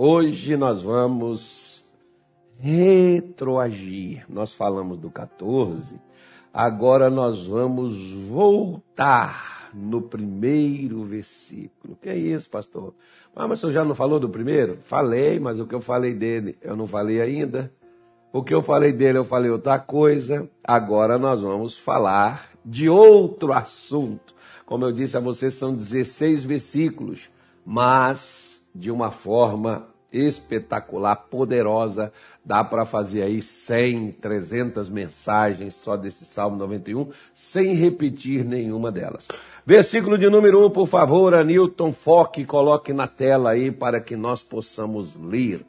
[0.00, 1.84] Hoje nós vamos
[2.60, 4.24] retroagir.
[4.28, 6.00] Nós falamos do 14,
[6.54, 11.98] agora nós vamos voltar no primeiro versículo.
[12.00, 12.94] Que é isso, pastor?
[13.34, 14.78] Ah, mas o senhor já não falou do primeiro?
[14.82, 17.72] Falei, mas o que eu falei dele eu não falei ainda.
[18.32, 20.48] O que eu falei dele eu falei outra coisa.
[20.62, 24.32] Agora nós vamos falar de outro assunto.
[24.64, 27.28] Como eu disse a vocês, são 16 versículos,
[27.66, 28.47] mas
[28.78, 32.12] de uma forma espetacular, poderosa.
[32.44, 39.28] Dá para fazer aí 100, 300 mensagens só desse Salmo 91, sem repetir nenhuma delas.
[39.66, 44.16] Versículo de número 1, por favor, Anilton, foque e coloque na tela aí para que
[44.16, 45.66] nós possamos ler.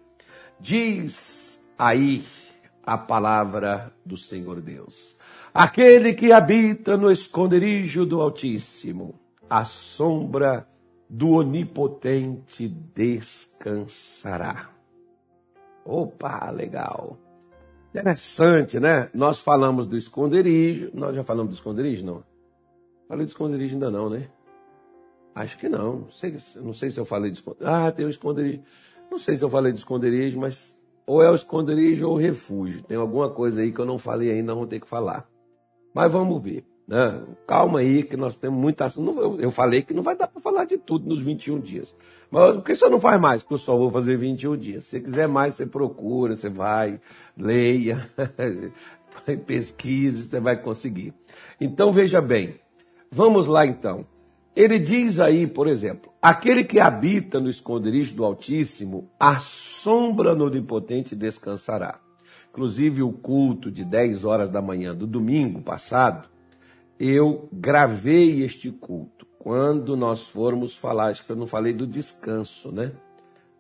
[0.60, 2.23] Diz aí
[2.85, 5.18] a palavra do Senhor Deus.
[5.54, 9.16] Aquele que habita no esconderijo do Altíssimo,
[9.49, 10.66] a sombra
[11.22, 14.70] Onipotente descansará.
[15.84, 17.18] Opa, legal.
[17.90, 19.10] Interessante, né?
[19.13, 20.91] Nós falamos do esconderijo.
[20.93, 22.24] Nós já falamos do esconderijo, não?
[23.07, 24.30] Falei do esconderijo ainda não, né?
[25.34, 26.02] Acho que não.
[26.02, 27.71] Não sei, não sei se eu falei do esconderijo.
[27.71, 28.62] Ah, tem o esconderijo.
[29.10, 32.84] Não sei se eu falei do esconderijo, mas ou é o esconderijo ou o refúgio.
[32.84, 35.27] Tem alguma coisa aí que eu não falei ainda, vou ter que falar.
[35.91, 36.63] Mas vamos ver.
[36.90, 37.21] Né?
[37.45, 39.37] Calma aí, que nós temos muita assunto.
[39.40, 41.96] Eu falei que não vai dar para falar de tudo nos 21 dias.
[42.31, 43.43] Mas por que você não faz mais?
[43.43, 44.85] Porque eu só vou fazer 21 dias.
[44.85, 46.99] Se você quiser mais, você procura, você vai,
[47.37, 48.09] leia,
[49.46, 51.13] pesquise, você vai conseguir.
[51.62, 52.55] Então veja bem,
[53.12, 54.03] vamos lá então.
[54.55, 60.46] Ele diz aí, por exemplo, aquele que habita no esconderijo do Altíssimo, a sombra no
[60.46, 61.99] Onipotente descansará.
[62.49, 66.28] Inclusive o culto de 10 horas da manhã do domingo passado,
[67.00, 69.25] eu gravei este culto.
[69.40, 72.92] Quando nós formos falar, acho que eu não falei do descanso, né?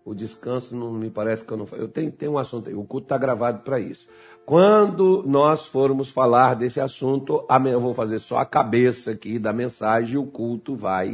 [0.03, 1.85] O descanso não me parece que eu não falei.
[1.85, 4.09] Eu tenho, tenho um assunto aí, o culto está gravado para isso.
[4.45, 10.15] Quando nós formos falar desse assunto, eu vou fazer só a cabeça aqui da mensagem
[10.15, 11.11] e o culto vai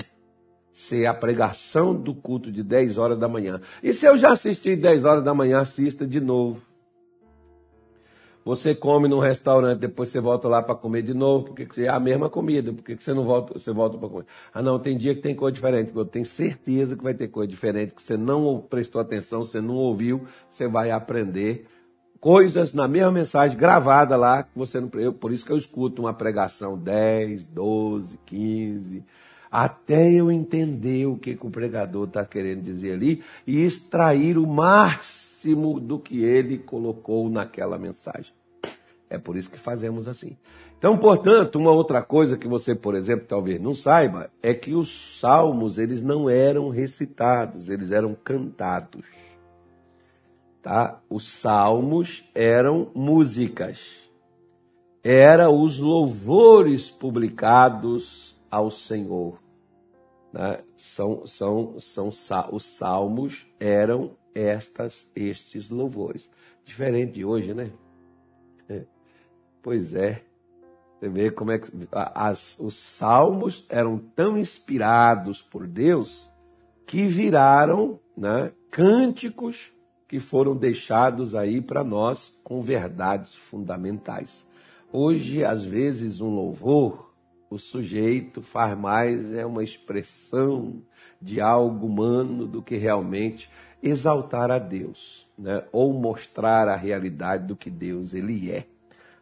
[0.72, 3.62] ser a pregação do culto de 10 horas da manhã.
[3.84, 6.62] E se eu já assisti 10 horas da manhã, assista de novo.
[8.46, 12.00] Você come num restaurante, depois você volta lá para comer de novo, porque é a
[12.00, 14.26] mesma comida, por que você não volta, você volta para comer?
[14.54, 17.50] Ah, não, tem dia que tem coisa diferente, eu tenho certeza que vai ter coisa
[17.50, 21.66] diferente, que você não prestou atenção, você não ouviu, você vai aprender
[22.20, 24.92] coisas na mesma mensagem gravada lá, que você não.
[24.94, 29.04] Eu, por isso que eu escuto uma pregação 10, 12, 15,
[29.50, 34.46] até eu entender o que, que o pregador está querendo dizer ali e extrair o
[34.46, 38.34] máximo do que ele colocou naquela mensagem.
[39.10, 40.38] É por isso que fazemos assim.
[40.78, 45.20] Então, portanto, uma outra coisa que você, por exemplo, talvez não saiba, é que os
[45.20, 49.06] salmos, eles não eram recitados, eles eram cantados.
[50.62, 51.00] Tá?
[51.10, 53.80] Os salmos eram músicas.
[55.04, 59.40] Era os louvores publicados ao Senhor.
[60.34, 60.60] Né?
[60.76, 62.10] São, são, são,
[62.52, 66.30] os salmos eram estas, estes louvores.
[66.64, 67.72] Diferente de hoje, né?
[69.66, 70.22] Pois é.
[71.00, 76.32] Você vê como é que as, os salmos eram tão inspirados por Deus
[76.86, 79.74] que viraram né, cânticos
[80.08, 84.48] que foram deixados aí para nós com verdades fundamentais.
[84.94, 87.12] Hoje, às vezes, um louvor,
[87.50, 90.84] o sujeito faz mais é uma expressão
[91.20, 93.50] de algo humano do que realmente
[93.82, 95.64] exaltar a Deus, né?
[95.72, 98.66] ou mostrar a realidade do que Deus ele é.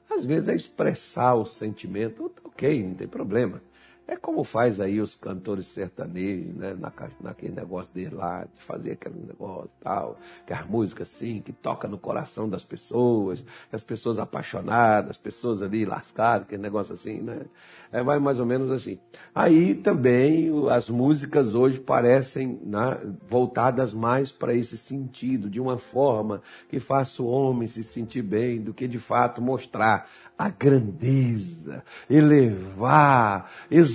[0.09, 3.61] Às vezes é expressar o sentimento, ok, não tem problema.
[4.05, 6.75] É como faz aí os cantores sertanejos, né?
[6.77, 6.91] Na,
[7.21, 11.87] naquele negócio dele lá, de fazer aquele negócio tal, que as músicas assim, que toca
[11.87, 17.43] no coração das pessoas, as pessoas apaixonadas, as pessoas ali lascadas, aquele negócio assim, né?
[17.93, 18.99] É, vai mais ou menos assim.
[19.33, 26.41] Aí também as músicas hoje parecem né, voltadas mais para esse sentido, de uma forma
[26.67, 33.49] que faça o homem se sentir bem, do que de fato mostrar a grandeza, elevar,
[33.71, 33.92] exaltar,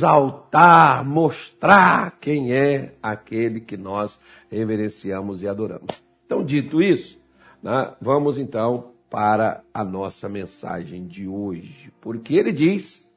[1.04, 4.18] mostrar quem é aquele que nós
[4.50, 5.88] reverenciamos e adoramos.
[6.24, 7.18] Então, dito isso,
[7.62, 13.10] né, vamos então para a nossa mensagem de hoje, porque ele diz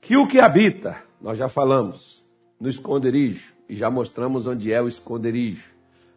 [0.00, 2.22] que o que habita, nós já falamos,
[2.60, 5.72] no esconderijo, e já mostramos onde é o esconderijo.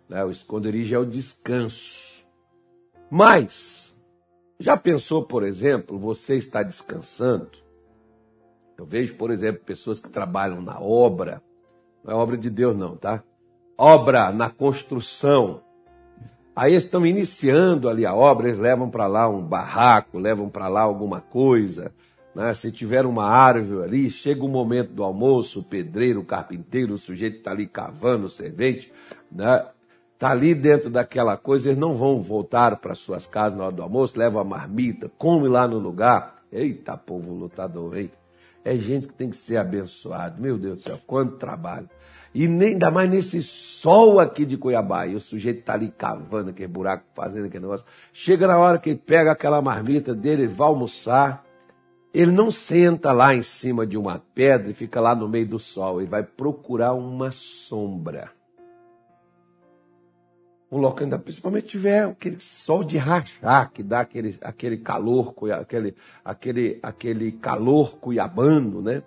[0.10, 0.24] Né?
[0.26, 2.26] O esconderijo é o descanso.
[3.10, 3.96] Mas,
[4.60, 7.65] já pensou, por exemplo, você está descansando?
[8.78, 11.42] Eu vejo, por exemplo, pessoas que trabalham na obra,
[12.04, 13.24] não é obra de Deus, não, tá?
[13.78, 15.62] Obra na construção.
[16.56, 20.82] Aí estão iniciando ali a obra, eles levam para lá um barraco, levam para lá
[20.82, 21.92] alguma coisa.
[22.34, 22.54] Né?
[22.54, 26.98] Se tiver uma árvore ali, chega o momento do almoço, o pedreiro, o carpinteiro, o
[26.98, 28.92] sujeito está ali cavando, o servente,
[29.32, 29.66] né?
[30.14, 33.84] Está ali dentro daquela coisa, eles não vão voltar para suas casas na hora do
[33.84, 36.36] almoço, levam a marmita, come lá no lugar.
[36.50, 38.10] Eita, povo lutador, hein?
[38.66, 40.42] É gente que tem que ser abençoado.
[40.42, 41.88] Meu Deus do céu, quanto trabalho.
[42.34, 45.06] E nem, ainda mais nesse sol aqui de Cuiabá.
[45.06, 47.86] E o sujeito está ali cavando aquele buraco, fazendo aquele negócio.
[48.12, 51.46] Chega na hora que ele pega aquela marmita dele, vai almoçar.
[52.12, 55.60] Ele não senta lá em cima de uma pedra e fica lá no meio do
[55.60, 56.02] sol.
[56.02, 58.35] Ele vai procurar uma sombra
[60.72, 65.96] um local ainda, principalmente tiver aquele sol de rachar, que dá aquele, aquele calor, aquele,
[66.24, 69.04] aquele, aquele calor cuiabano, né?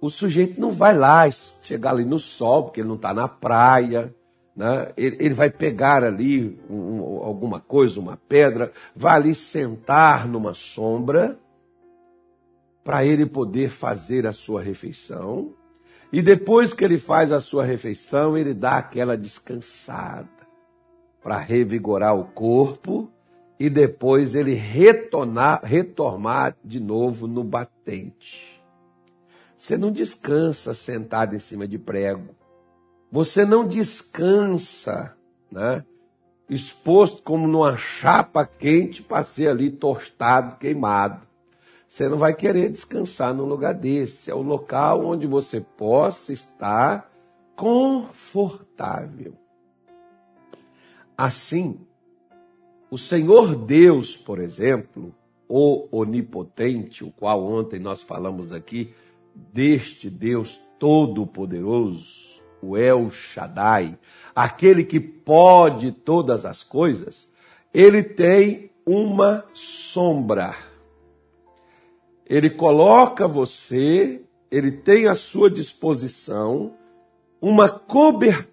[0.00, 4.14] O sujeito não vai lá chegar ali no sol, porque ele não está na praia,
[4.54, 4.92] né?
[4.96, 11.38] Ele, ele vai pegar ali um, alguma coisa, uma pedra, vai ali sentar numa sombra,
[12.84, 15.54] para ele poder fazer a sua refeição.
[16.12, 20.41] E depois que ele faz a sua refeição, ele dá aquela descansada
[21.22, 23.10] para revigorar o corpo
[23.58, 28.60] e depois ele retornar, retornar de novo no batente.
[29.56, 32.34] Você não descansa sentado em cima de prego.
[33.10, 35.16] Você não descansa,
[35.50, 35.84] né?
[36.50, 41.22] Exposto como numa chapa quente para ser ali tostado, queimado.
[41.88, 44.30] Você não vai querer descansar num lugar desse.
[44.30, 47.08] É o local onde você possa estar
[47.54, 49.34] confortável.
[51.16, 51.78] Assim,
[52.90, 55.14] o Senhor Deus, por exemplo,
[55.48, 58.94] o onipotente, o qual ontem nós falamos aqui,
[59.34, 63.98] deste Deus todo-poderoso, o El Shaddai,
[64.34, 67.30] aquele que pode todas as coisas,
[67.72, 70.54] ele tem uma sombra.
[72.26, 76.74] Ele coloca você, ele tem à sua disposição
[77.40, 78.51] uma cobertura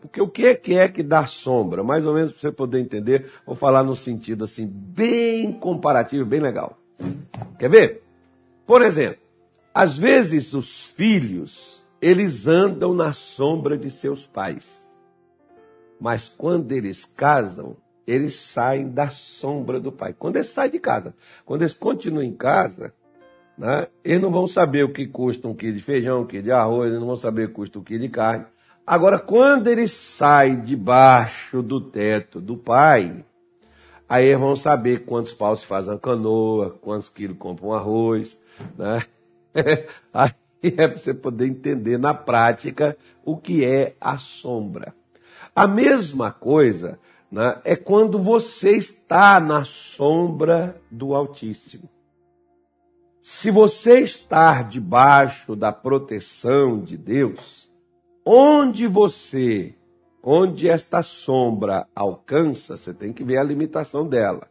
[0.00, 1.82] porque o que é que é que dá sombra?
[1.82, 6.40] Mais ou menos para você poder entender, vou falar no sentido assim, bem comparativo, bem
[6.40, 6.78] legal.
[7.58, 8.02] Quer ver?
[8.66, 9.20] Por exemplo,
[9.74, 14.82] às vezes os filhos, eles andam na sombra de seus pais.
[16.00, 20.14] Mas quando eles casam, eles saem da sombra do pai.
[20.16, 22.92] Quando eles saem de casa, quando eles continuam em casa,
[23.56, 26.52] né, eles não vão saber o que custa um quilo de feijão, um quilo de
[26.52, 28.46] arroz, eles não vão saber o que custa um quilo de carne.
[28.86, 33.24] Agora, quando ele sai debaixo do teto do pai,
[34.08, 38.36] aí vão saber quantos paus se faz uma canoa, quantos quilos compra um arroz,
[38.76, 39.04] né?
[40.12, 40.32] Aí
[40.62, 44.94] é para você poder entender na prática o que é a sombra.
[45.54, 46.98] A mesma coisa
[47.30, 51.88] né, é quando você está na sombra do Altíssimo.
[53.22, 57.71] Se você estar debaixo da proteção de Deus,
[58.24, 59.74] Onde você,
[60.22, 64.48] onde esta sombra alcança, você tem que ver a limitação dela.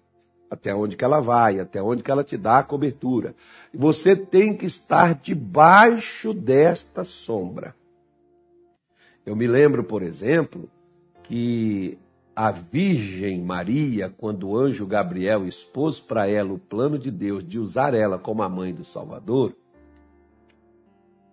[0.50, 3.33] Até onde que ela vai, até onde que ela te dá a cobertura.
[3.73, 7.73] Você tem que estar debaixo desta sombra.
[9.25, 10.69] Eu me lembro, por exemplo,
[11.24, 11.97] que
[12.35, 17.60] a Virgem Maria, quando o anjo Gabriel expôs para ela o plano de Deus de
[17.60, 19.55] usar ela como a mãe do Salvador,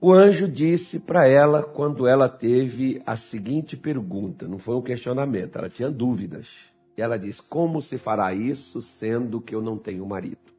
[0.01, 5.57] o anjo disse para ela quando ela teve a seguinte pergunta: não foi um questionamento,
[5.57, 6.49] ela tinha dúvidas.
[6.97, 10.53] E ela disse: Como se fará isso sendo que eu não tenho marido?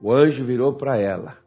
[0.00, 1.38] O anjo virou para ela: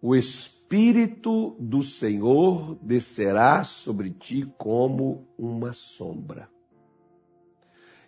[0.00, 6.48] O Espírito do Senhor descerá sobre ti como uma sombra,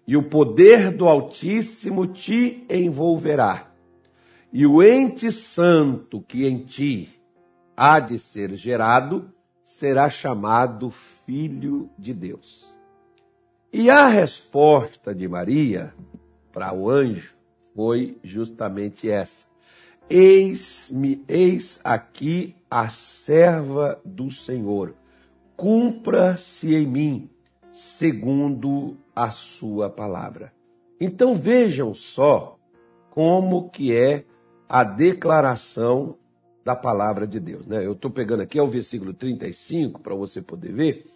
[0.06, 3.72] e o poder do Altíssimo te envolverá,
[4.52, 7.14] e o ente santo que em ti
[7.76, 9.30] há de ser gerado,
[9.62, 12.74] será chamado Filho de Deus.
[13.72, 15.92] E a resposta de Maria
[16.52, 17.34] para o anjo
[17.74, 19.46] foi justamente essa:
[20.08, 24.94] Eis-me, eis aqui a serva do Senhor.
[25.56, 27.30] Cumpra-se em mim
[27.72, 30.52] segundo a sua palavra.
[31.00, 32.56] Então vejam só
[33.10, 34.24] como que é
[34.68, 36.16] a declaração
[36.64, 37.66] da palavra de Deus.
[37.66, 37.84] Né?
[37.84, 41.06] Eu estou pegando aqui, é o versículo 35, para você poder ver.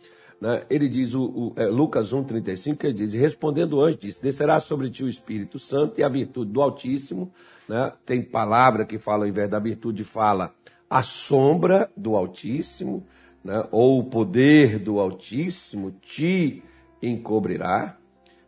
[0.40, 0.64] Né?
[0.68, 4.60] Ele diz, o, o é, Lucas 1, 35, ele diz, respondendo o anjo, disse, descerá
[4.60, 7.32] sobre ti o Espírito Santo e a virtude do Altíssimo.
[7.68, 7.92] Né?
[8.04, 10.54] Tem palavra que fala, ao invés da virtude, fala
[10.88, 13.06] a sombra do Altíssimo,
[13.42, 13.66] né?
[13.70, 16.62] ou o poder do Altíssimo te
[17.02, 17.96] encobrirá.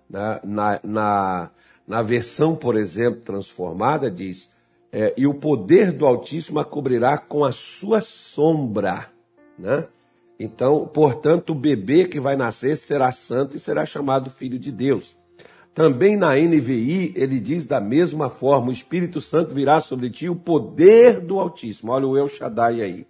[0.09, 1.51] Na, na, na,
[1.87, 4.51] na versão, por exemplo, transformada, diz:
[4.93, 9.09] é, E o poder do Altíssimo a cobrirá com a sua sombra.
[9.59, 9.87] Né?
[10.39, 15.17] Então, portanto, o bebê que vai nascer será santo e será chamado filho de Deus.
[15.75, 20.35] Também na NVI, ele diz da mesma forma: o Espírito Santo virá sobre ti o
[20.35, 21.93] poder do Altíssimo.
[21.93, 23.07] Olha o El Shaddai aí.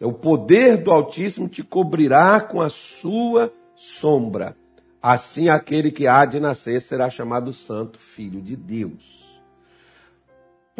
[0.00, 4.56] O poder do Altíssimo te cobrirá com a sua sombra.
[5.02, 9.19] Assim, aquele que há de nascer será chamado Santo Filho de Deus.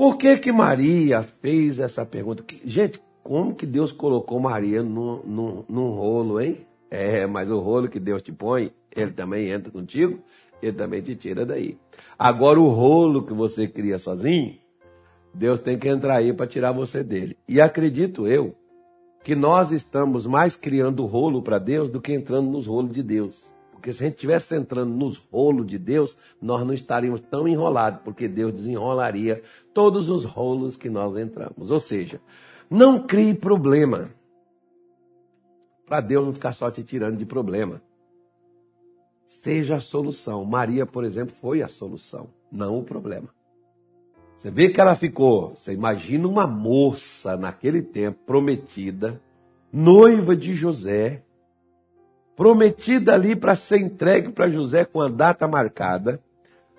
[0.00, 2.42] Por que que Maria fez essa pergunta?
[2.64, 6.66] Gente, como que Deus colocou Maria num, num, num rolo, hein?
[6.90, 10.18] É, mas o rolo que Deus te põe, ele também entra contigo
[10.62, 11.76] ele também te tira daí.
[12.18, 14.56] Agora, o rolo que você cria sozinho,
[15.34, 17.36] Deus tem que entrar aí para tirar você dele.
[17.46, 18.54] E acredito eu
[19.22, 23.50] que nós estamos mais criando rolo para Deus do que entrando nos rolos de Deus.
[23.80, 28.02] Porque se a gente estivesse entrando nos rolos de Deus, nós não estaríamos tão enrolados,
[28.04, 31.70] porque Deus desenrolaria todos os rolos que nós entramos.
[31.70, 32.20] Ou seja,
[32.68, 34.10] não crie problema.
[35.86, 37.80] Para Deus não ficar só te tirando de problema
[39.30, 40.44] seja a solução.
[40.44, 43.28] Maria, por exemplo, foi a solução, não o problema.
[44.36, 49.20] Você vê que ela ficou, você imagina uma moça naquele tempo prometida,
[49.72, 51.22] noiva de José,
[52.40, 56.18] prometida ali para ser entregue para José com a data marcada.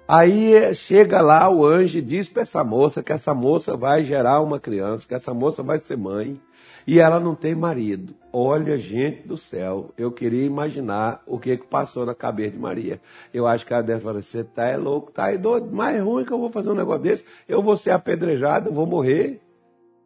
[0.07, 4.41] Aí chega lá o anjo e diz para essa moça que essa moça vai gerar
[4.41, 6.41] uma criança, que essa moça vai ser mãe
[6.87, 8.15] e ela não tem marido.
[8.33, 12.99] Olha, gente do céu, eu queria imaginar o que, que passou na cabeça de Maria.
[13.31, 16.25] Eu acho que ela deve falar: você tá é louco, tá é doido, mais ruim
[16.25, 19.39] que eu vou fazer um negócio desse, eu vou ser apedrejado, eu vou morrer.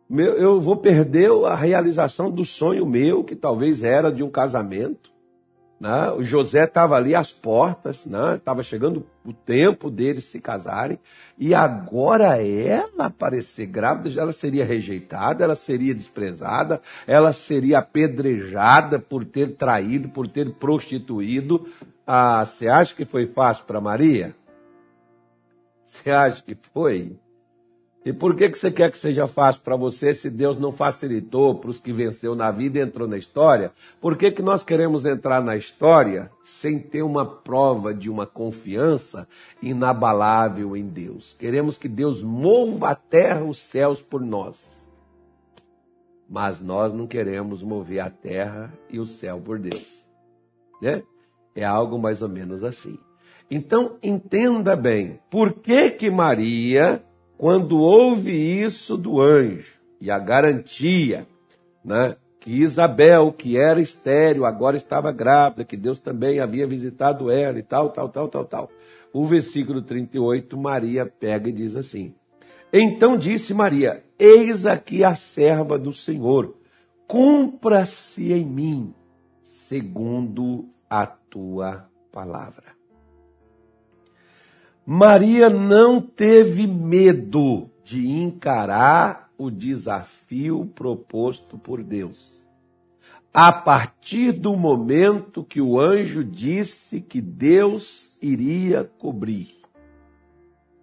[0.10, 5.15] eu vou perder a realização do sonho meu, que talvez era de um casamento.
[5.80, 6.10] Né?
[6.12, 8.64] O José estava ali às portas, estava né?
[8.64, 10.98] chegando o tempo deles se casarem,
[11.38, 19.26] e agora ela parecer grávida, ela seria rejeitada, ela seria desprezada, ela seria apedrejada por
[19.26, 21.68] ter traído, por ter prostituído.
[22.08, 24.34] Ah, você acha que foi fácil para Maria?
[25.84, 27.18] Você acha que foi?
[28.06, 31.56] E por que, que você quer que seja fácil para você se Deus não facilitou
[31.56, 33.72] para os que venceu na vida e entrou na história?
[34.00, 39.28] Por que, que nós queremos entrar na história sem ter uma prova de uma confiança
[39.60, 41.34] inabalável em Deus?
[41.34, 44.86] Queremos que Deus mova a terra, os céus por nós.
[46.30, 50.08] Mas nós não queremos mover a terra e o céu por Deus.
[50.80, 51.02] Né?
[51.56, 53.00] É algo mais ou menos assim.
[53.50, 57.04] Então, entenda bem, por que que Maria
[57.38, 61.28] quando houve isso do anjo e a garantia,
[61.84, 67.58] né, que Isabel, que era estéril, agora estava grávida, que Deus também havia visitado ela
[67.58, 68.70] e tal, tal, tal, tal, tal.
[69.12, 72.14] O versículo 38, Maria pega e diz assim:
[72.72, 76.56] Então disse Maria: Eis aqui a serva do Senhor,
[77.08, 78.94] cumpra-se em mim,
[79.42, 82.75] segundo a tua palavra.
[84.86, 92.46] Maria não teve medo de encarar o desafio proposto por Deus.
[93.34, 99.56] A partir do momento que o anjo disse que Deus iria cobrir.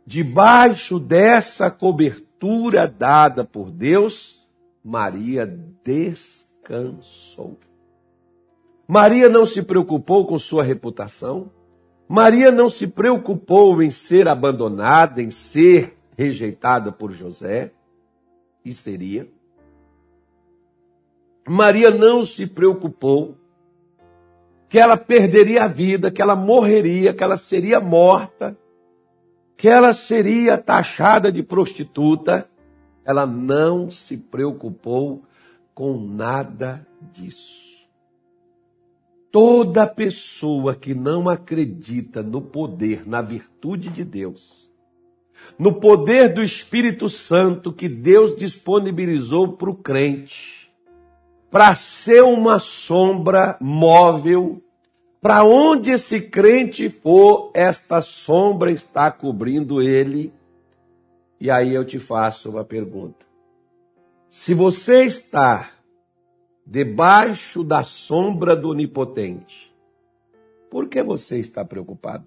[0.05, 4.45] Debaixo dessa cobertura dada por Deus,
[4.85, 5.47] Maria
[5.85, 7.57] descansou.
[8.87, 11.51] Maria não se preocupou com sua reputação,
[12.13, 17.73] Maria não se preocupou em ser abandonada, em ser rejeitada por José,
[18.63, 19.27] e seria.
[21.49, 23.35] Maria não se preocupou
[24.69, 28.59] que ela perderia a vida, que ela morreria, que ela seria morta,
[29.57, 32.47] que ela seria taxada de prostituta.
[33.07, 35.23] Ela não se preocupou
[35.75, 37.72] com nada disso.
[39.33, 44.71] Toda pessoa que não acredita no poder, na virtude de Deus,
[45.59, 50.71] no poder do Espírito Santo que Deus disponibilizou para o crente,
[51.51, 54.63] para ser uma sombra móvel,
[55.19, 60.31] para onde esse crente for, esta sombra está cobrindo ele.
[61.41, 63.25] E aí eu te faço uma pergunta.
[64.29, 65.71] Se você está
[66.67, 69.73] debaixo da sombra do Onipotente.
[70.71, 72.27] Por que você está preocupado?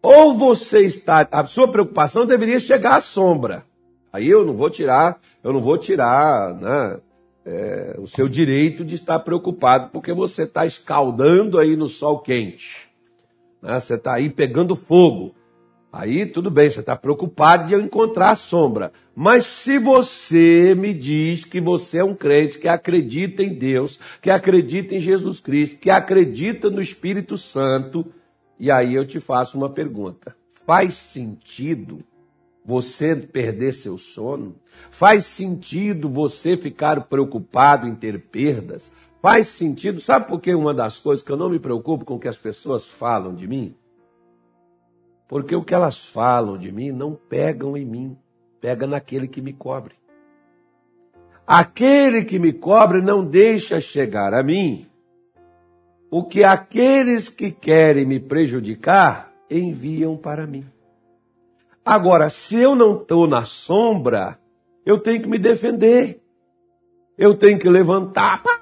[0.00, 1.26] Ou você está.
[1.30, 3.64] A sua preocupação deveria chegar à sombra.
[4.12, 7.00] Aí eu não vou tirar, eu não vou tirar, né?
[7.48, 12.88] é, o seu direito de estar preocupado, porque você está escaldando aí no sol quente.
[13.62, 13.80] Né?
[13.80, 15.34] Você está aí pegando fogo.
[15.90, 18.92] Aí tudo bem, você está preocupado de encontrar a sombra.
[19.16, 24.30] Mas se você me diz que você é um crente que acredita em Deus, que
[24.30, 28.06] acredita em Jesus Cristo, que acredita no Espírito Santo,
[28.60, 32.04] e aí eu te faço uma pergunta: faz sentido
[32.64, 34.56] você perder seu sono?
[34.90, 38.92] Faz sentido você ficar preocupado em ter perdas?
[39.22, 40.02] Faz sentido?
[40.02, 42.36] Sabe por que uma das coisas que eu não me preocupo com o que as
[42.36, 43.74] pessoas falam de mim?
[45.28, 48.16] Porque o que elas falam de mim não pegam em mim,
[48.60, 49.94] pega naquele que me cobre.
[51.46, 54.88] Aquele que me cobre não deixa chegar a mim
[56.10, 60.64] o que aqueles que querem me prejudicar enviam para mim.
[61.84, 64.38] Agora, se eu não estou na sombra,
[64.84, 66.22] eu tenho que me defender.
[67.16, 68.42] Eu tenho que levantar.
[68.42, 68.60] Pá,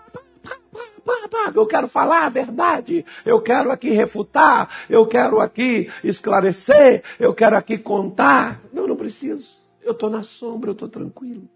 [1.54, 7.56] eu quero falar a verdade, eu quero aqui refutar, eu quero aqui esclarecer, eu quero
[7.56, 8.60] aqui contar.
[8.72, 9.56] Não, não preciso.
[9.82, 11.48] Eu estou na sombra, eu estou tranquilo.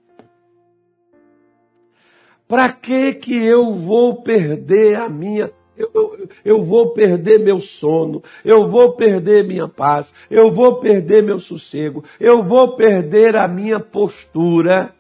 [2.47, 8.23] Para que que eu vou perder a minha eu, eu, eu, vou perder meu sono,
[8.45, 13.81] eu vou perder minha paz, eu vou perder meu sossego, eu vou perder a minha
[13.81, 14.95] postura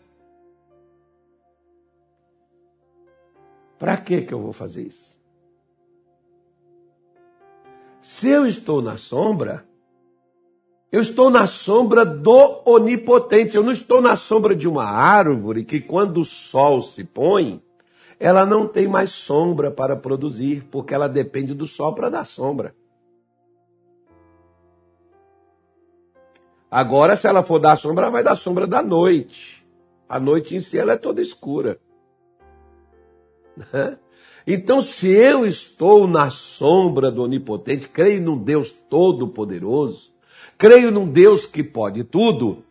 [3.81, 5.19] Para que que eu vou fazer isso?
[8.03, 9.65] Se eu estou na sombra,
[10.93, 13.57] eu estou na sombra do onipotente.
[13.57, 17.63] Eu não estou na sombra de uma árvore que, quando o sol se põe,
[18.19, 22.75] ela não tem mais sombra para produzir, porque ela depende do sol para dar sombra.
[26.71, 29.67] Agora, se ela for dar sombra, ela vai dar sombra da noite.
[30.07, 31.81] A noite em si ela é toda escura.
[34.47, 40.12] Então, se eu estou na sombra do Onipotente, creio num Deus todo-poderoso,
[40.57, 42.65] creio num Deus que pode tudo,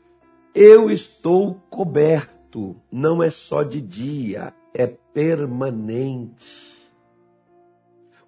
[0.54, 2.76] eu estou coberto.
[2.92, 6.70] Não é só de dia, é permanente.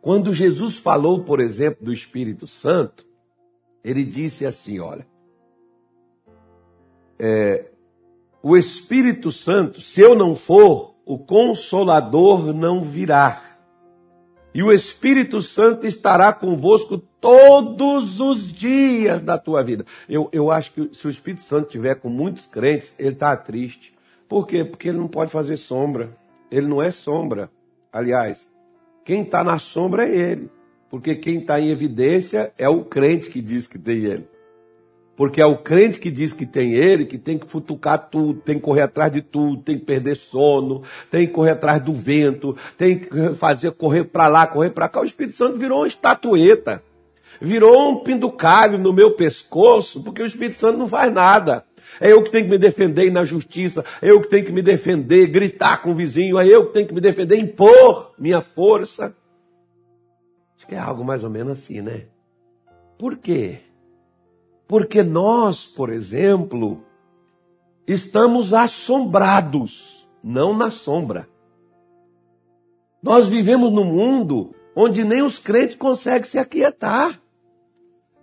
[0.02, 3.06] Quando Jesus falou, por exemplo, do Espírito Santo,
[3.84, 5.06] ele disse assim: olha,
[7.20, 7.72] é,
[8.42, 13.42] o Espírito Santo, se eu não for, o Consolador não virá.
[14.54, 19.86] E o Espírito Santo estará convosco todos os dias da tua vida.
[20.10, 23.94] Eu, eu acho que se o Espírito Santo estiver com muitos crentes, ele está triste.
[24.28, 24.66] Por quê?
[24.66, 26.18] Porque ele não pode fazer sombra.
[26.50, 27.50] Ele não é sombra.
[27.94, 28.50] Aliás,
[29.06, 30.50] quem está na sombra é ele.
[30.90, 34.28] Porque quem está em evidência é o crente que diz que tem ele.
[35.16, 38.56] Porque é o crente que diz que tem ele, que tem que futucar tudo, tem
[38.56, 42.56] que correr atrás de tudo, tem que perder sono, tem que correr atrás do vento,
[42.78, 45.02] tem que fazer correr para lá, correr para cá.
[45.02, 46.82] O Espírito Santo virou uma estatueta,
[47.42, 51.66] virou um pinducalho no meu pescoço, porque o Espírito Santo não faz nada.
[52.00, 54.62] É eu que tenho que me defender na justiça, é eu que tenho que me
[54.62, 59.14] defender, gritar com o vizinho, é eu que tenho que me defender, impor minha força.
[60.58, 62.06] Acho que é algo mais ou menos assim, né?
[62.98, 63.60] Por quê?
[64.72, 66.82] Porque nós, por exemplo,
[67.86, 71.28] estamos assombrados, não na sombra.
[73.04, 77.22] Nós vivemos num mundo onde nem os crentes conseguem se aquietar.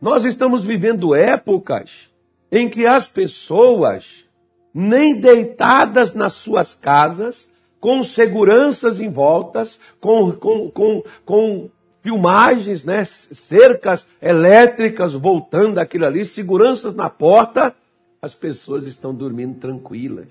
[0.00, 2.08] Nós estamos vivendo épocas
[2.50, 4.24] em que as pessoas,
[4.72, 11.70] nem deitadas nas suas casas, com seguranças em voltas, com, com, com, com
[12.02, 13.04] filmagens, né?
[13.04, 17.74] cercas elétricas voltando aquilo ali, seguranças na porta,
[18.20, 20.28] as pessoas estão dormindo tranquilas.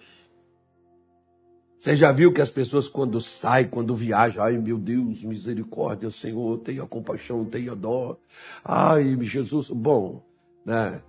[1.80, 6.58] Você já viu que as pessoas quando saem, quando viajam, ai meu Deus, misericórdia, Senhor,
[6.60, 8.18] tenha compaixão, tenha dó.
[8.66, 10.24] Ai, Jesus, bom,
[10.66, 11.02] né?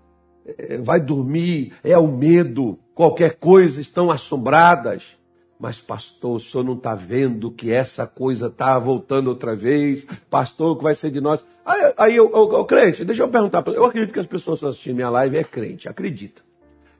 [0.47, 5.16] É, vai dormir, é o medo, qualquer coisa, estão assombradas.
[5.59, 10.07] Mas, pastor, o senhor não está vendo que essa coisa está voltando outra vez?
[10.31, 11.44] Pastor, o que vai ser de nós?
[11.66, 13.66] Aí, aí eu, crente, deixa eu perguntar.
[13.68, 16.42] Eu acredito que as pessoas que estão assistindo minha live é crente, acredita.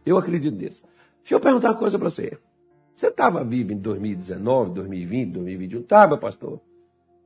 [0.05, 0.83] Eu acredito nisso.
[1.23, 2.37] Deixa eu perguntar uma coisa para você.
[2.94, 5.81] Você estava vivo em 2019, 2020, 2021?
[5.81, 6.61] Estava, pastor?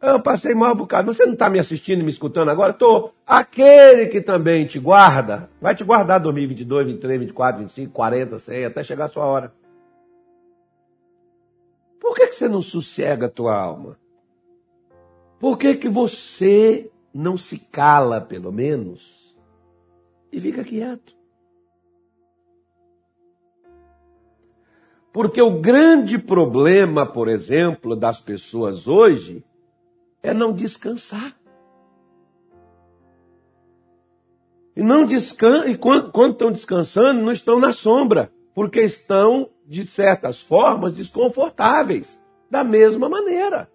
[0.03, 1.15] Eu passei mal um bocado.
[1.15, 2.73] Você não está me assistindo me escutando agora?
[2.73, 3.15] Estou.
[3.27, 8.83] Aquele que também te guarda, vai te guardar 2022, 23, 24, 25, 40, 100, até
[8.83, 9.62] chegar a sua hora.
[12.03, 13.97] Por que, que você não sossega a tua alma?
[15.39, 19.33] Por que, que você não se cala, pelo menos,
[20.33, 21.17] e fica quieto?
[25.13, 29.45] Porque o grande problema, por exemplo, das pessoas hoje
[30.25, 31.39] é não descansar.
[34.75, 39.87] E não descan e quando, quando estão descansando, não estão na sombra, porque estão, de
[39.87, 42.21] certas formas, desconfortáveis,
[42.51, 43.69] da mesma maneira.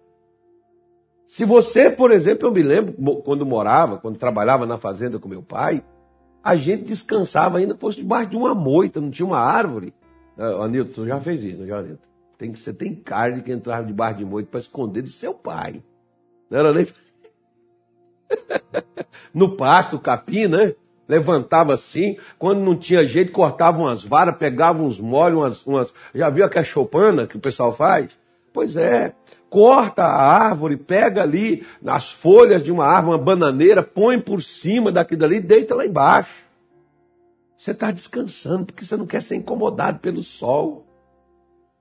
[1.26, 5.42] Se você, por exemplo, eu me lembro quando morava, quando trabalhava na fazenda com meu
[5.42, 5.84] pai,
[6.42, 9.92] a gente descansava ainda fosse debaixo de uma moita, não tinha uma árvore.
[10.38, 12.08] Uh, Anilton, já fez isso, já, Anilton?
[12.38, 15.82] Tem que, você tem carne que entrava debaixo de moita para esconder do seu pai.
[16.48, 16.86] Não era nem.
[19.34, 20.74] no pasto, capim, né?
[21.08, 25.94] Levantava assim, quando não tinha jeito, cortava umas varas, pegava uns molhos, umas, umas.
[26.14, 28.10] Já viu aquela chopana que o pessoal faz?
[28.52, 29.14] Pois é,
[29.48, 34.92] corta a árvore, pega ali as folhas de uma árvore, uma bananeira, põe por cima
[34.92, 36.46] daquilo ali e deita lá embaixo.
[37.56, 40.86] Você está descansando porque você não quer ser incomodado pelo sol.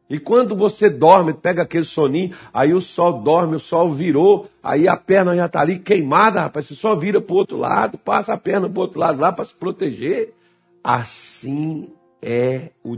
[0.10, 4.88] E quando você dorme, pega aquele soninho, aí o sol dorme, o sol virou, aí
[4.88, 6.68] a perna já está ali queimada, rapaz.
[6.68, 9.34] Você só vira para o outro lado, passa a perna para o outro lado lá
[9.34, 10.34] para se proteger.
[10.82, 11.90] Assim
[12.22, 12.96] é o,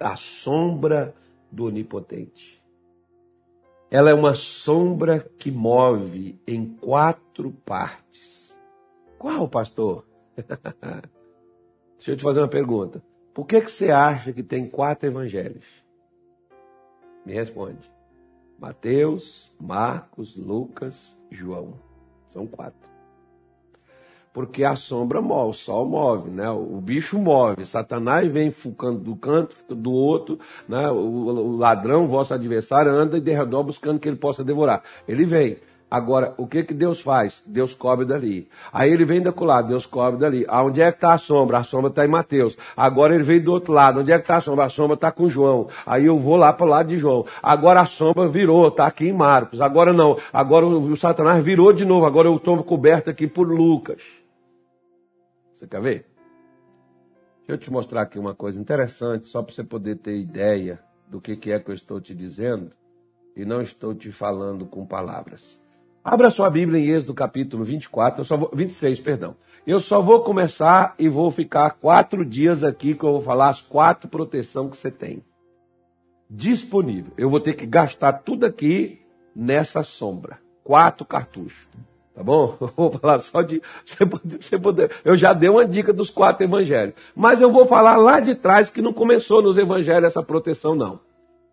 [0.00, 1.14] a sombra
[1.50, 2.60] do onipotente.
[3.90, 8.56] Ela é uma sombra que move em quatro partes.
[9.18, 10.04] Qual, pastor?
[11.96, 13.02] Deixa eu te fazer uma pergunta.
[13.34, 15.79] Por que, que você acha que tem quatro evangelhos?
[17.30, 17.78] Me responde.
[18.58, 21.74] Mateus, Marcos, Lucas, João.
[22.26, 22.90] São quatro.
[24.32, 26.50] Porque a sombra move, o sol move, né?
[26.50, 30.90] o bicho move, Satanás vem fucando do canto, do outro, né?
[30.90, 34.82] o, ladrão, vosso adversário, anda e derredor buscando que ele possa devorar.
[35.06, 35.56] Ele vem.
[35.90, 37.42] Agora, o que que Deus faz?
[37.44, 38.48] Deus cobre dali.
[38.72, 40.44] Aí ele vem da lado, Deus cobre dali.
[40.48, 41.58] Aonde é que está a sombra?
[41.58, 42.56] A sombra está em Mateus.
[42.76, 44.00] Agora ele veio do outro lado.
[44.00, 44.66] Onde é que está a sombra?
[44.66, 45.68] A sombra está com João.
[45.84, 47.26] Aí eu vou lá para o lado de João.
[47.42, 49.60] Agora a sombra virou, está aqui em Marcos.
[49.60, 50.16] Agora não.
[50.32, 52.06] Agora o, o Satanás virou de novo.
[52.06, 54.00] Agora eu estou coberto aqui por Lucas.
[55.52, 56.06] Você quer ver?
[57.46, 61.20] Deixa eu te mostrar aqui uma coisa interessante, só para você poder ter ideia do
[61.20, 62.70] que, que é que eu estou te dizendo
[63.34, 65.60] e não estou te falando com palavras.
[66.02, 69.36] Abra sua Bíblia em Êxodo capítulo 24, eu só vou, 26, perdão.
[69.66, 73.60] Eu só vou começar e vou ficar quatro dias aqui que eu vou falar as
[73.60, 75.22] quatro proteções que você tem.
[76.28, 77.12] Disponível.
[77.18, 79.02] Eu vou ter que gastar tudo aqui
[79.36, 80.38] nessa sombra.
[80.64, 81.68] Quatro cartuchos.
[82.14, 82.56] Tá bom?
[82.60, 83.62] Eu vou falar só de.
[83.84, 86.94] Você poder, você poder, eu já dei uma dica dos quatro evangelhos.
[87.14, 91.00] Mas eu vou falar lá de trás que não começou nos evangelhos essa proteção, não.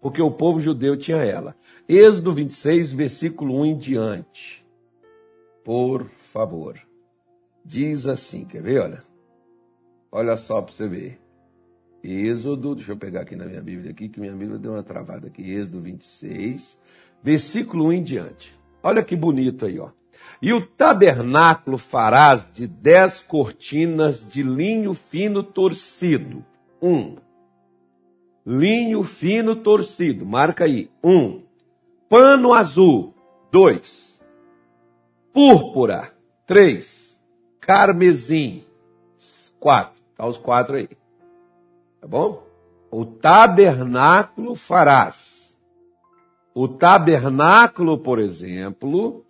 [0.08, 1.54] Porque o povo judeu tinha ela.
[1.86, 4.66] Êxodo 26, versículo 1 em diante.
[5.66, 6.80] Por favor.
[7.66, 8.80] Diz assim, quer ver?
[8.80, 9.00] Olha.
[10.10, 11.20] Olha só para você ver.
[12.02, 15.28] Êxodo, deixa eu pegar aqui na minha Bíblia aqui, que minha Bíblia deu uma travada
[15.28, 15.42] aqui.
[15.52, 16.80] Êxodo 26,
[17.22, 18.58] versículo 1 em diante.
[18.82, 19.90] Olha que bonito aí, ó.
[20.42, 26.46] E o tabernáculo farás de dez cortinas de linho fino torcido.
[26.82, 27.18] Um.
[28.50, 30.26] Linho fino torcido.
[30.26, 30.90] Marca aí.
[31.04, 31.42] Um
[32.08, 33.14] pano azul,
[33.52, 34.22] dois.
[35.34, 36.14] Púrpura,
[36.46, 37.20] três.
[37.60, 38.64] Carmesim,
[39.60, 40.02] quatro.
[40.16, 40.88] Tá os quatro aí.
[42.00, 42.48] Tá bom?
[42.90, 45.54] O tabernáculo farás.
[46.56, 49.26] O tabernáculo, por exemplo,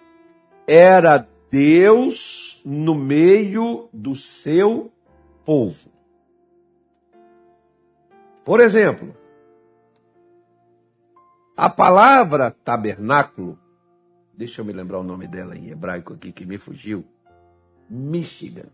[0.67, 4.91] era Deus no meio do seu
[5.43, 5.96] povo.
[8.47, 9.13] Por exemplo,
[11.57, 13.60] a palavra tabernáculo,
[14.33, 17.03] deixa eu me lembrar o nome dela em hebraico aqui que me fugiu.
[17.89, 18.69] Michigan.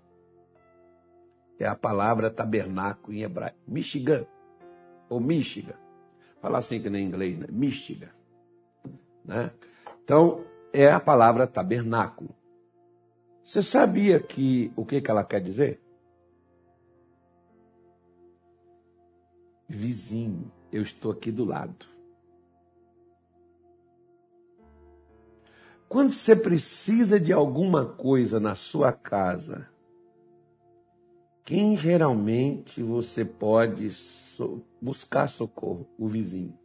[1.59, 3.57] É a palavra tabernáculo em hebraico.
[3.67, 4.27] Michigan.
[5.09, 5.73] Ou Michigan.
[6.39, 7.47] Fala assim que nem em inglês, né?
[7.49, 8.11] Michigan.
[9.25, 9.49] Né?
[10.03, 12.29] Então, é a palavra tabernáculo.
[13.43, 15.81] Você sabia que o que, que ela quer dizer?
[19.75, 21.87] Vizinho, eu estou aqui do lado.
[25.89, 29.67] Quando você precisa de alguma coisa na sua casa,
[31.43, 35.87] quem geralmente você pode so buscar socorro?
[35.97, 36.57] O vizinho.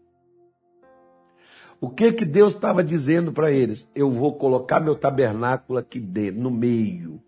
[1.80, 3.88] O que que Deus estava dizendo para eles?
[3.94, 7.22] Eu vou colocar meu tabernáculo aqui dentro, no meio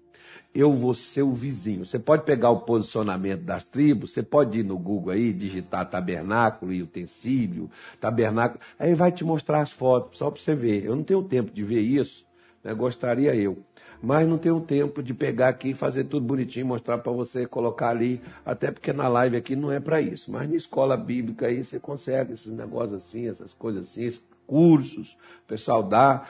[0.54, 1.84] eu vou ser o vizinho.
[1.86, 6.72] Você pode pegar o posicionamento das tribos, você pode ir no Google aí, digitar tabernáculo
[6.72, 10.84] e utensílio, tabernáculo, aí vai te mostrar as fotos, só para você ver.
[10.84, 12.26] Eu não tenho tempo de ver isso,
[12.62, 12.74] Né?
[12.74, 13.58] Gostaria eu.
[14.02, 17.90] Mas não tenho tempo de pegar aqui e fazer tudo bonitinho, mostrar para você, colocar
[17.90, 18.20] ali.
[18.44, 20.30] Até porque na live aqui não é para isso.
[20.32, 24.08] Mas na escola bíblica aí você consegue esses negócios assim, essas coisas assim,
[24.50, 26.26] cursos, o pessoal dá.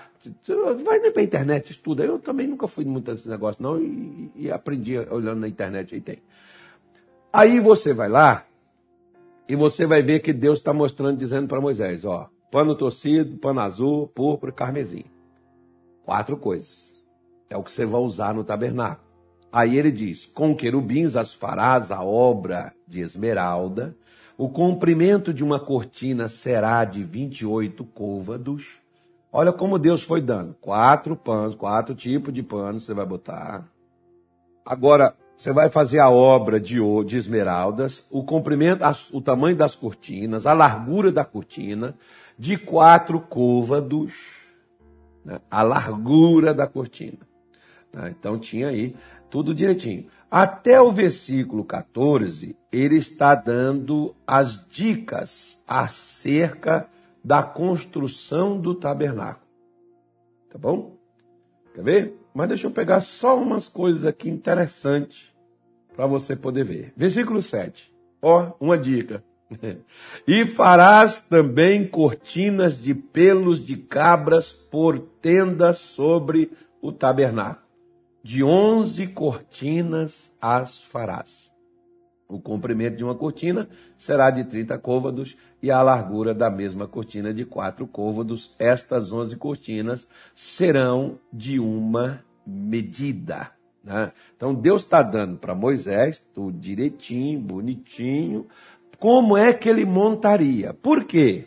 [0.85, 2.05] Vai para a internet, estuda.
[2.05, 6.03] Eu também nunca fui muito nesses negócios, não, e, e aprendi olhando na internet, aí
[6.03, 6.19] tem.
[7.33, 8.45] Aí você vai lá
[9.49, 13.61] e você vai ver que Deus está mostrando, dizendo para Moisés, ó, pano torcido, pano
[13.61, 15.05] azul, púrpura e carmesim.
[16.05, 16.95] Quatro coisas.
[17.49, 19.09] É o que você vai usar no tabernáculo.
[19.51, 23.97] Aí ele diz: com querubins as farás a obra de esmeralda,
[24.41, 28.81] o comprimento de uma cortina será de 28 côvados.
[29.31, 33.69] Olha como Deus foi dando: quatro panos, quatro tipos de panos você vai botar.
[34.65, 40.47] Agora, você vai fazer a obra de, de esmeraldas, o comprimento, o tamanho das cortinas,
[40.47, 41.95] a largura da cortina,
[42.39, 44.15] de quatro côvados,
[45.23, 45.39] né?
[45.51, 47.19] a largura da cortina.
[47.93, 48.15] Né?
[48.19, 48.97] Então tinha aí
[49.31, 50.07] tudo direitinho.
[50.31, 56.89] Até o versículo 14, ele está dando as dicas acerca
[57.23, 59.47] da construção do tabernáculo.
[60.51, 60.97] Tá bom?
[61.75, 62.15] Quer ver?
[62.35, 65.31] Mas deixa eu pegar só umas coisas aqui interessantes
[65.97, 66.93] para você poder ver.
[66.97, 67.93] Versículo 7.
[68.23, 69.25] Ó, uma dica.
[70.27, 77.70] e farás também cortinas de pelos de cabras por tenda sobre o tabernáculo.
[78.23, 81.51] De onze cortinas as farás.
[82.29, 87.35] O comprimento de uma cortina será de 30 côvados e a largura da mesma cortina
[87.35, 88.55] de quatro côvados.
[88.59, 93.51] Estas onze cortinas serão de uma medida.
[93.83, 94.13] Né?
[94.37, 98.47] Então Deus está dando para Moisés tudo direitinho, bonitinho,
[98.99, 100.73] como é que ele montaria.
[100.73, 101.47] Por quê?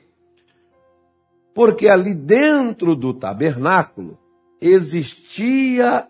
[1.54, 4.18] Porque ali dentro do tabernáculo
[4.60, 6.08] existia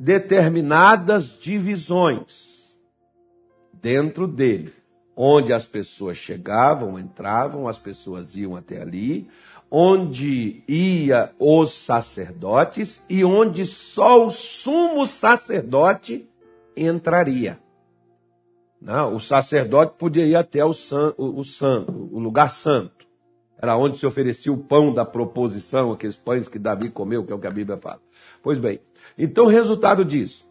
[0.00, 2.74] determinadas divisões
[3.82, 4.72] dentro dele,
[5.14, 9.28] onde as pessoas chegavam, entravam, as pessoas iam até ali,
[9.70, 16.26] onde ia os sacerdotes e onde só o sumo sacerdote
[16.74, 17.58] entraria.
[18.80, 23.06] Não, o sacerdote podia ir até o, o, santo, o lugar santo.
[23.60, 27.34] Era onde se oferecia o pão da proposição, aqueles pães que Davi comeu, que é
[27.34, 28.00] o que a Bíblia fala.
[28.42, 28.80] Pois bem,
[29.22, 30.48] então o resultado disso.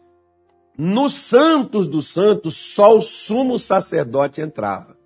[0.78, 4.96] Nos santos dos santos, só o sumo sacerdote entrava.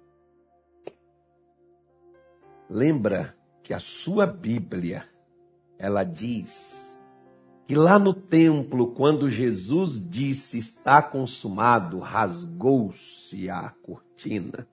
[2.69, 5.09] Lembra que a sua Bíblia,
[5.79, 6.75] ela diz
[7.67, 14.69] que lá no templo, quando Jesus disse está consumado, rasgou-se a cortina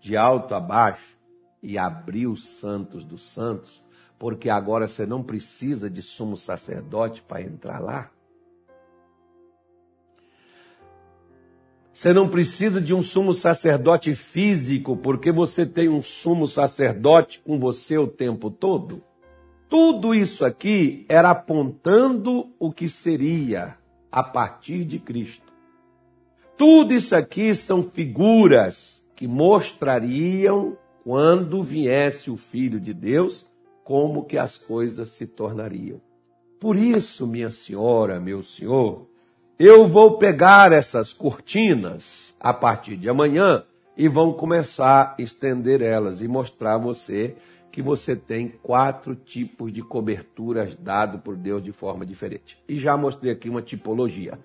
[0.00, 1.18] de alto a baixo
[1.62, 3.82] e abriu os santos dos santos,
[4.20, 8.10] porque agora você não precisa de sumo sacerdote para entrar lá.
[11.90, 17.58] Você não precisa de um sumo sacerdote físico, porque você tem um sumo sacerdote com
[17.58, 19.02] você o tempo todo.
[19.70, 23.78] Tudo isso aqui era apontando o que seria
[24.12, 25.50] a partir de Cristo.
[26.58, 33.49] Tudo isso aqui são figuras que mostrariam quando viesse o Filho de Deus
[33.90, 36.00] como que as coisas se tornariam.
[36.60, 39.08] Por isso, minha senhora, meu senhor,
[39.58, 43.64] eu vou pegar essas cortinas a partir de amanhã
[43.96, 47.34] e vão começar a estender elas e mostrar a você
[47.72, 52.62] que você tem quatro tipos de coberturas dado por Deus de forma diferente.
[52.68, 54.38] E já mostrei aqui uma tipologia.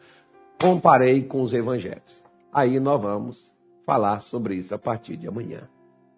[0.60, 2.24] Comparei com os evangelhos.
[2.52, 3.56] Aí nós vamos
[3.86, 5.70] falar sobre isso a partir de amanhã.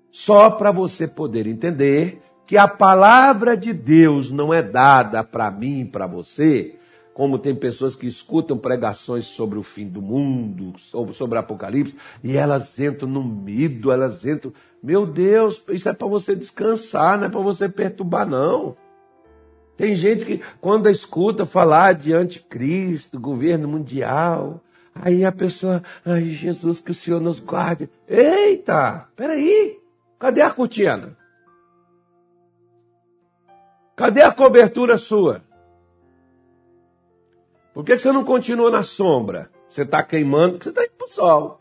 [0.10, 5.86] Só para você poder entender que a palavra de Deus não é dada para mim
[5.86, 6.78] para você
[7.14, 12.38] como tem pessoas que escutam pregações sobre o fim do mundo, sobre, sobre Apocalipse, e
[12.38, 14.54] elas entram no medo, elas entram.
[14.84, 18.78] Meu Deus, isso é para você descansar, não é para você perturbar, não.
[19.76, 24.62] Tem gente que, quando escuta falar de anticristo, governo mundial,
[24.94, 27.90] aí a pessoa, ai Jesus, que o Senhor nos guarde.
[28.08, 29.80] Eita, peraí,
[30.20, 31.18] cadê a cortina?
[33.98, 35.42] Cadê a cobertura sua?
[37.74, 39.50] Por que você não continua na sombra?
[39.68, 41.60] Você está queimando porque você está indo para o sol.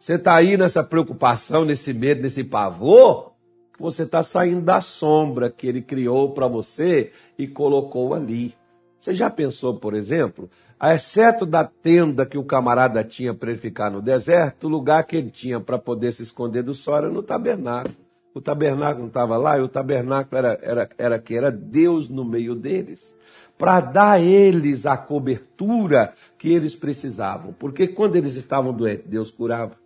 [0.00, 3.34] Você está aí nessa preocupação, nesse medo, nesse pavor,
[3.78, 8.56] você está saindo da sombra que ele criou para você e colocou ali.
[8.98, 10.50] Você já pensou, por exemplo,
[10.82, 15.14] exceto da tenda que o camarada tinha para ele ficar no deserto, o lugar que
[15.14, 18.09] ele tinha para poder se esconder do sol era no tabernáculo.
[18.34, 22.24] O tabernáculo não estava lá, e o tabernáculo era, era, era que era Deus no
[22.24, 23.14] meio deles,
[23.58, 27.52] para dar a eles a cobertura que eles precisavam.
[27.52, 29.76] Porque quando eles estavam doentes, Deus curava.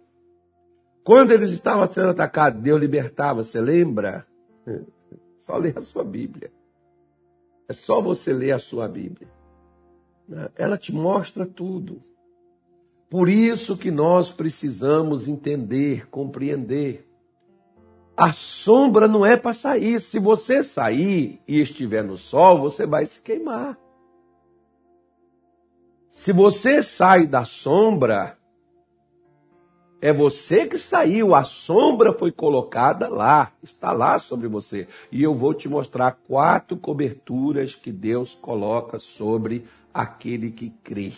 [1.02, 3.42] Quando eles estavam sendo atacados, Deus libertava.
[3.44, 4.26] Você lembra?
[5.38, 6.50] Só ler a sua Bíblia.
[7.68, 9.28] É só você ler a sua Bíblia.
[10.57, 12.02] Ela te mostra tudo.
[13.09, 17.07] Por isso que nós precisamos entender, compreender.
[18.16, 20.00] A sombra não é para sair.
[20.00, 23.77] Se você sair e estiver no sol, você vai se queimar.
[26.11, 28.38] Se você sai da sombra,
[30.00, 34.87] é você que saiu, a sombra foi colocada lá, está lá sobre você.
[35.11, 41.12] E eu vou te mostrar quatro coberturas que Deus coloca sobre aquele que crê.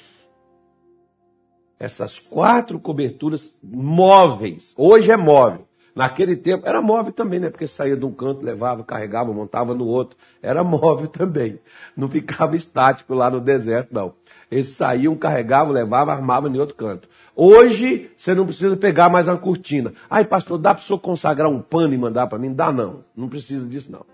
[1.79, 5.69] Essas quatro coberturas móveis, hoje é móvel.
[5.97, 7.49] Naquele tempo era móvel também, né?
[7.49, 10.15] Porque saía de um canto, levava, carregava, montava no outro.
[10.43, 11.59] Era móvel também.
[11.97, 14.13] Não ficava estático lá no deserto, não.
[14.51, 17.09] Eles saíam, carregavam, levavam, armavam em outro canto.
[17.35, 19.95] Hoje, você não precisa pegar mais uma cortina.
[20.11, 22.53] Ai, pastor, dá para o senhor consagrar um pano e mandar para mim?
[22.53, 23.03] Dá não.
[23.17, 24.05] Não precisa disso, não.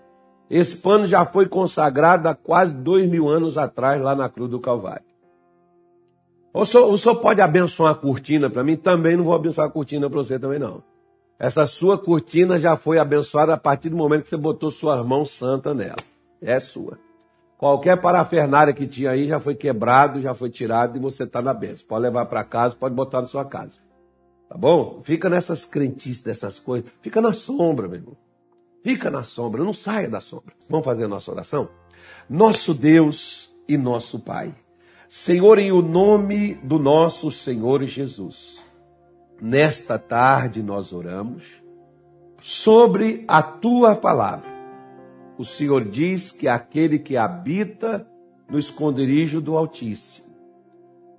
[0.49, 4.61] Esse pano já foi consagrado há quase dois mil anos atrás, lá na Cruz do
[4.61, 5.03] Calvário.
[6.55, 8.77] O senhor, o senhor pode abençoar a cortina para mim?
[8.77, 10.93] Também não vou abençoar a cortina para você também, não.
[11.39, 15.25] Essa sua cortina já foi abençoada a partir do momento que você botou sua mão
[15.25, 15.97] santa nela.
[16.41, 16.99] É sua.
[17.59, 21.55] Qualquer parafernália que tinha aí já foi quebrado, já foi tirado e você está na
[21.55, 21.87] benção.
[21.89, 23.81] Pode levar para casa, pode botar na sua casa.
[24.49, 25.01] Tá bom?
[25.03, 26.91] Fica nessas crentices, dessas coisas.
[27.01, 28.17] Fica na sombra, meu irmão.
[28.83, 30.55] Fica na sombra, não saia da sombra.
[30.69, 31.69] Vamos fazer a nossa oração?
[32.29, 34.55] Nosso Deus e nosso Pai.
[35.09, 38.62] Senhor, em o nome do nosso Senhor Jesus
[39.43, 41.61] nesta tarde nós oramos
[42.41, 44.49] sobre a tua palavra.
[45.37, 48.07] O Senhor diz que aquele que habita
[48.49, 50.29] no esconderijo do Altíssimo,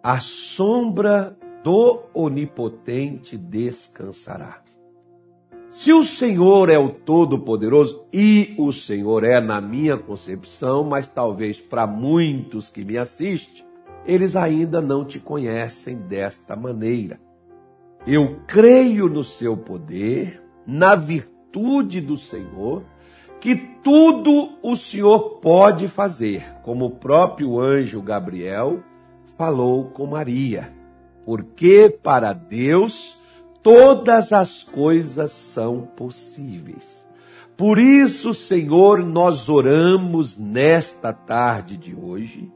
[0.02, 4.62] a sombra do Onipotente descansará.
[5.70, 11.60] Se o Senhor é o Todo-Poderoso, e o Senhor é na minha concepção, mas talvez
[11.60, 13.66] para muitos que me assistem,
[14.06, 17.20] eles ainda não te conhecem desta maneira.
[18.06, 22.84] Eu creio no seu poder, na virtude do Senhor,
[23.40, 28.84] que tudo o Senhor pode fazer, como o próprio anjo Gabriel
[29.38, 30.74] falou com Maria,
[31.26, 33.18] porque para Deus
[33.62, 37.08] todas as coisas são possíveis.
[37.56, 42.52] Por isso, Senhor, nós oramos nesta tarde de hoje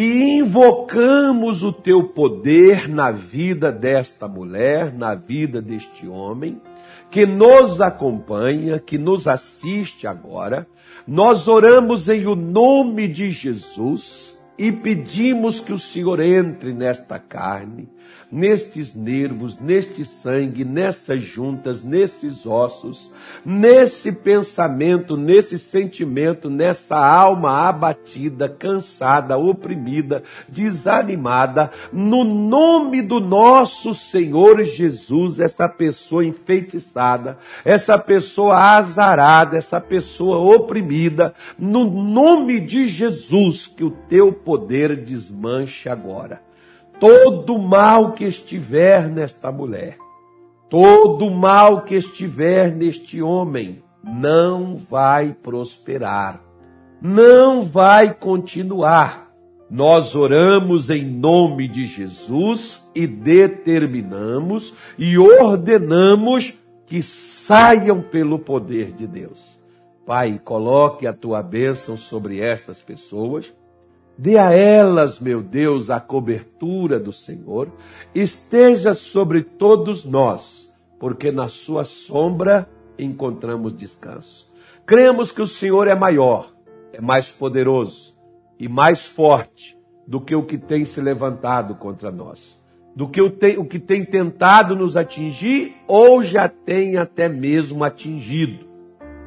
[0.00, 6.62] e invocamos o teu poder na vida desta mulher, na vida deste homem,
[7.10, 10.68] que nos acompanha, que nos assiste agora.
[11.04, 17.88] Nós oramos em o nome de Jesus e pedimos que o Senhor entre nesta carne,
[18.30, 23.10] nestes nervos, neste sangue, nessas juntas, nesses ossos,
[23.44, 34.62] nesse pensamento, nesse sentimento, nessa alma abatida, cansada, oprimida, desanimada, no nome do nosso Senhor
[34.62, 43.84] Jesus, essa pessoa enfeitiçada, essa pessoa azarada, essa pessoa oprimida, no nome de Jesus, que
[43.84, 46.47] o teu poder desmanche agora
[47.00, 49.96] todo mal que estiver nesta mulher,
[50.68, 56.42] todo mal que estiver neste homem, não vai prosperar,
[57.00, 59.28] não vai continuar.
[59.70, 69.06] Nós oramos em nome de Jesus e determinamos e ordenamos que saiam pelo poder de
[69.06, 69.58] Deus.
[70.06, 73.52] Pai, coloque a tua bênção sobre estas pessoas
[74.20, 77.70] Dê a elas, meu Deus, a cobertura do Senhor,
[78.12, 84.50] esteja sobre todos nós, porque na sua sombra encontramos descanso.
[84.84, 86.52] Cremos que o Senhor é maior,
[86.92, 88.16] é mais poderoso
[88.58, 92.60] e mais forte do que o que tem se levantado contra nós,
[92.96, 98.66] do que o, o que tem tentado nos atingir ou já tem até mesmo atingido.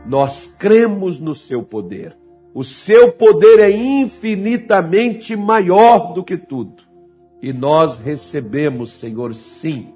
[0.05, 2.17] Nós cremos no seu poder
[2.53, 6.83] o seu poder é infinitamente maior do que tudo.
[7.41, 9.93] E nós recebemos, Senhor, sim,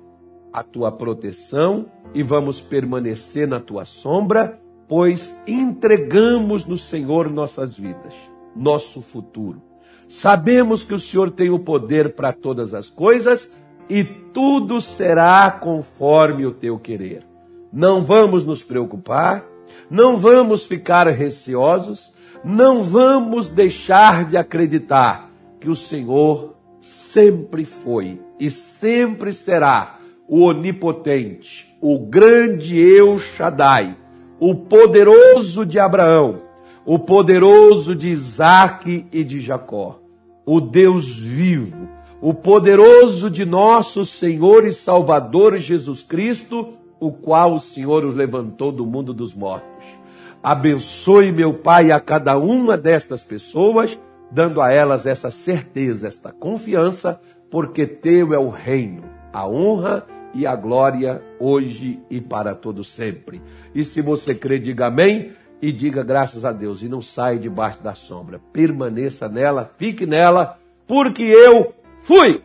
[0.52, 8.14] a tua proteção e vamos permanecer na tua sombra, pois entregamos no Senhor nossas vidas,
[8.56, 9.62] nosso futuro.
[10.08, 13.52] Sabemos que o Senhor tem o poder para todas as coisas
[13.90, 17.26] e tudo será conforme o teu querer.
[17.72, 19.44] Não vamos nos preocupar,
[19.90, 22.15] não vamos ficar receosos,
[22.46, 31.76] não vamos deixar de acreditar que o Senhor sempre foi e sempre será o onipotente,
[31.82, 33.98] o grande Eu Shaddai,
[34.40, 36.44] o poderoso de Abraão,
[36.86, 40.00] o poderoso de Isaac e de Jacó,
[40.46, 41.90] o Deus vivo,
[42.22, 48.72] o poderoso de nosso Senhor e Salvador Jesus Cristo, o qual o Senhor os levantou
[48.72, 50.05] do mundo dos mortos.
[50.46, 57.20] Abençoe, meu Pai, a cada uma destas pessoas, dando a elas essa certeza, esta confiança,
[57.50, 59.02] porque teu é o reino,
[59.34, 63.42] a honra e a glória hoje e para todo sempre.
[63.74, 67.82] E se você crê, diga amém e diga graças a Deus e não saia debaixo
[67.82, 68.40] da sombra.
[68.54, 72.44] Permaneça nela, fique nela, porque eu fui.